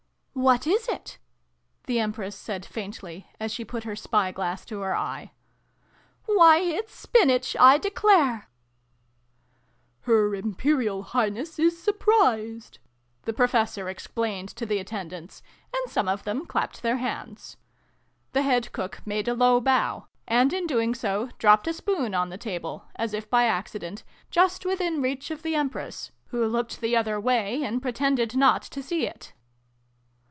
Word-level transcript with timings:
"What 0.51 0.65
is 0.65 0.87
it?" 0.87 1.19
the 1.87 1.99
Empress 1.99 2.35
said 2.35 2.65
faintly, 2.65 3.29
as 3.39 3.51
she 3.53 3.63
put 3.63 3.83
her 3.83 3.97
spy 3.97 4.31
glass 4.31 4.65
to 4.65 4.79
her 4.79 4.95
eye." 4.95 5.33
Why, 6.25 6.57
it's 6.57 6.95
Spinach, 6.95 7.55
I 7.59 7.77
declare!"" 7.77 8.49
Her 10.03 10.33
Imperial 10.33 11.03
Highness 11.03 11.59
is 11.59 11.77
surprised," 11.79 12.79
the 13.23 13.33
Professor 13.33 13.87
explained 13.87 14.49
to 14.55 14.65
the 14.65 14.79
attendants: 14.79 15.43
and 15.75 15.91
some 15.91 16.07
of 16.07 16.23
them 16.23 16.47
clapped 16.47 16.81
their 16.81 16.97
hands. 16.97 17.57
The 18.31 18.41
Head 18.41 18.71
Cook 18.71 19.01
made 19.05 19.27
a 19.27 19.35
low 19.35 19.59
bow, 19.61 20.07
and 20.27 20.53
in 20.53 20.65
doing 20.65 20.95
so 20.95 21.29
dropped 21.37 21.67
a 21.67 21.73
spoon 21.73 22.15
on 22.15 22.29
the 22.29 22.37
table, 22.37 22.85
as 22.95 23.13
if 23.13 23.29
by 23.29 23.43
accident, 23.45 24.03
just 24.31 24.65
within 24.65 25.03
reach 25.03 25.29
of 25.29 25.43
the 25.43 25.53
Empress, 25.53 26.11
who 26.27 26.47
looked 26.47 26.79
the 26.81 26.95
other 26.97 27.19
way 27.19 27.61
and 27.63 27.79
pretended 27.81 28.35
not 28.35 28.63
to 28.63 28.81
see 28.81 29.05
it. 29.05 29.33